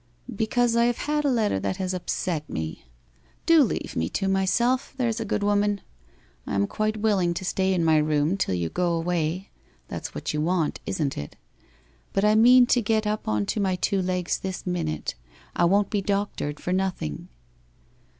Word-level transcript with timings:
(Because 0.35 0.75
I 0.75 0.85
have 0.85 0.97
had 0.97 1.25
a 1.25 1.29
letter 1.29 1.59
that 1.59 1.77
has 1.77 1.93
upset 1.93 2.49
me. 2.49 2.85
Do 3.45 3.61
leave 3.63 3.95
me 3.95 4.09
to 4.09 4.27
myself, 4.27 4.95
there's 4.97 5.19
a 5.19 5.25
good 5.25 5.43
woman. 5.43 5.79
I 6.47 6.55
am 6.55 6.65
quite 6.65 6.97
willing 6.97 7.35
to 7.35 7.45
stay 7.45 7.71
in 7.71 7.85
my 7.85 7.97
room 7.97 8.35
till 8.35 8.55
you 8.55 8.67
go 8.69 8.93
away— 8.95 9.51
that's 9.89 10.15
what 10.15 10.33
you 10.33 10.41
want, 10.41 10.79
isn't 10.87 11.19
it?— 11.19 11.35
but 12.13 12.25
I 12.25 12.33
mean 12.33 12.65
to 12.65 12.81
get 12.81 13.05
up 13.05 13.27
on 13.27 13.45
to 13.45 13.59
my 13.59 13.75
two 13.75 14.01
legs 14.01 14.39
this 14.39 14.65
minute. 14.65 15.13
I 15.55 15.65
won't 15.65 15.91
be 15.91 16.01
doctored 16.01 16.59
for 16.59 16.73
nothing.' 16.73 17.27